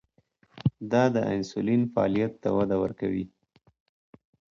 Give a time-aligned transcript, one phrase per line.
[0.91, 3.25] دا د انسولین فعالیت ته وده ورکوي.